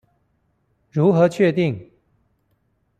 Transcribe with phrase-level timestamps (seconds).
[0.89, 1.87] 如何確定？